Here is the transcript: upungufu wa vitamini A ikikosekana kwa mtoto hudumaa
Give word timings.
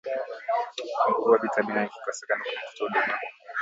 upungufu 0.79 1.29
wa 1.31 1.37
vitamini 1.37 1.79
A 1.79 1.85
ikikosekana 1.85 2.43
kwa 2.43 2.61
mtoto 2.73 2.83
hudumaa 2.85 3.17